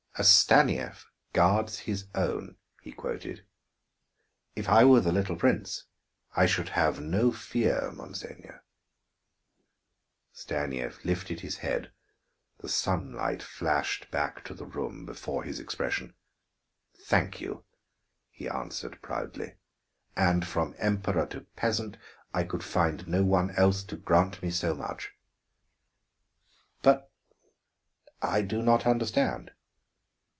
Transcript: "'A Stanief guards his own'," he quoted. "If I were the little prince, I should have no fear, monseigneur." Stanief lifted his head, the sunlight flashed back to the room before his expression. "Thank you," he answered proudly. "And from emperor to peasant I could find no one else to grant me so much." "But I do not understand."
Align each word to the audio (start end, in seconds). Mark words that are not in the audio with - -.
"'A 0.17 0.25
Stanief 0.25 1.09
guards 1.33 1.79
his 1.79 2.05
own'," 2.13 2.57
he 2.81 2.91
quoted. 2.91 3.43
"If 4.55 4.67
I 4.69 4.83
were 4.83 4.99
the 4.99 5.13
little 5.13 5.37
prince, 5.37 5.85
I 6.35 6.45
should 6.45 6.69
have 6.69 6.99
no 6.99 7.31
fear, 7.31 7.91
monseigneur." 7.91 8.61
Stanief 10.33 11.03
lifted 11.05 11.39
his 11.39 11.55
head, 11.59 11.91
the 12.59 12.69
sunlight 12.69 13.41
flashed 13.41 14.11
back 14.11 14.43
to 14.43 14.53
the 14.53 14.65
room 14.65 15.05
before 15.05 15.43
his 15.43 15.59
expression. 15.61 16.13
"Thank 16.93 17.39
you," 17.39 17.63
he 18.29 18.49
answered 18.49 19.01
proudly. 19.01 19.55
"And 20.15 20.45
from 20.45 20.75
emperor 20.77 21.25
to 21.27 21.41
peasant 21.55 21.97
I 22.33 22.43
could 22.43 22.65
find 22.65 23.07
no 23.07 23.23
one 23.23 23.51
else 23.55 23.81
to 23.85 23.95
grant 23.95 24.43
me 24.43 24.51
so 24.51 24.75
much." 24.75 25.13
"But 26.83 27.09
I 28.21 28.41
do 28.41 28.61
not 28.61 28.85
understand." 28.85 29.51